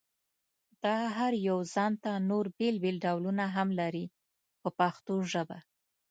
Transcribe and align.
دا 0.83 0.97
هر 1.17 1.33
یو 1.47 1.59
ځانته 1.73 2.11
نور 2.29 2.45
بېل 2.57 2.75
بېل 2.83 2.97
ډولونه 3.05 3.45
هم 3.55 3.69
لري 3.79 4.05
په 4.61 4.69
پښتو 4.79 5.15
ژبه. 5.31 5.57